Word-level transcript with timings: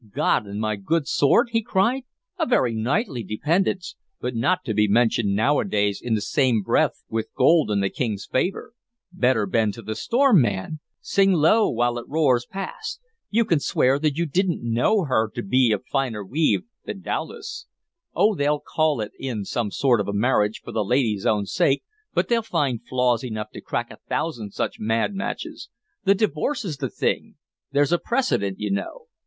"God 0.15 0.47
and 0.47 0.59
my 0.59 0.77
good 0.77 1.05
sword!" 1.07 1.49
he 1.51 1.61
cried. 1.61 2.05
"A 2.39 2.47
very 2.47 2.73
knightly 2.73 3.21
dependence, 3.21 3.97
but 4.19 4.35
not 4.35 4.65
to 4.65 4.73
be 4.73 4.87
mentioned 4.87 5.35
nowadays 5.35 6.01
in 6.03 6.15
the 6.15 6.21
same 6.21 6.63
breath 6.63 7.03
with 7.07 7.31
gold 7.37 7.69
and 7.69 7.83
the 7.83 7.89
King's 7.91 8.25
favor. 8.25 8.73
Better 9.11 9.45
bend 9.45 9.75
to 9.75 9.83
the 9.83 9.93
storm, 9.93 10.41
man; 10.41 10.79
sing 11.01 11.33
low 11.33 11.69
while 11.69 11.99
it 11.99 12.09
roars 12.09 12.47
past. 12.47 12.99
You 13.29 13.45
can 13.45 13.59
swear 13.59 13.99
that 13.99 14.17
you 14.17 14.25
did 14.25 14.49
n't 14.49 14.63
know 14.63 15.03
her 15.03 15.29
to 15.35 15.43
be 15.43 15.71
of 15.71 15.85
finer 15.85 16.25
weave 16.25 16.63
than 16.83 17.01
dowlas. 17.01 17.67
Oh, 18.15 18.33
they'll 18.33 18.59
call 18.59 19.01
it 19.01 19.11
in 19.19 19.45
some 19.45 19.69
sort 19.69 20.01
a 20.01 20.11
marriage, 20.11 20.61
for 20.65 20.71
the 20.71 20.83
lady's 20.83 21.27
own 21.27 21.45
sake; 21.45 21.83
but 22.11 22.27
they'll 22.27 22.41
find 22.41 22.81
flaws 22.89 23.23
enough 23.23 23.51
to 23.51 23.61
crack 23.61 23.91
a 23.91 23.99
thousand 24.09 24.51
such 24.55 24.79
mad 24.79 25.13
matches. 25.13 25.69
The 26.05 26.15
divorce 26.15 26.65
is 26.65 26.77
the 26.77 26.89
thing! 26.89 27.35
There's 27.71 27.93
precedent, 28.03 28.57
you 28.59 28.71
know. 28.71 29.05